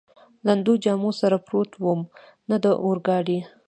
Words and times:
لوندو 0.45 0.73
جامو 0.83 1.09
سره 1.21 1.37
پروت 1.47 1.71
ووم، 1.77 2.01
نه 2.49 2.55
د 2.63 2.65
اورګاډي. 2.83 3.39